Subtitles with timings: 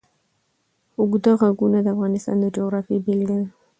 [0.97, 3.47] اوږده غرونه د افغانستان د جغرافیې بېلګه ده.